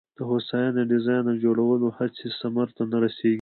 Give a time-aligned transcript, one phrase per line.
[0.17, 3.29] د هوساینه د ډیزاین او جوړولو هڅې ثمر ته نه رسېږي.